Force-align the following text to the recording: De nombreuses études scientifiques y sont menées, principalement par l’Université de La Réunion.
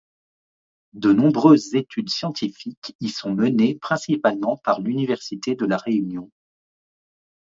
De 0.93 1.13
nombreuses 1.13 1.75
études 1.75 2.09
scientifiques 2.09 2.95
y 3.01 3.09
sont 3.09 3.35
menées, 3.35 3.75
principalement 3.75 4.57
par 4.57 4.81
l’Université 4.81 5.53
de 5.53 5.67
La 5.67 5.77
Réunion. 5.77 6.31